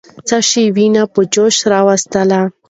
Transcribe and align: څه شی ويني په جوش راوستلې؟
څه 0.27 0.37
شی 0.49 0.63
ويني 0.75 1.03
په 1.13 1.21
جوش 1.33 1.55
راوستلې؟ 1.71 2.41